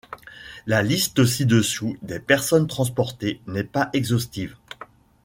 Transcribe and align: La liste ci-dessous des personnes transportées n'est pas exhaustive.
La 0.65 0.81
liste 0.81 1.25
ci-dessous 1.25 1.95
des 2.01 2.19
personnes 2.19 2.65
transportées 2.65 3.39
n'est 3.45 3.63
pas 3.63 3.91
exhaustive. 3.93 4.55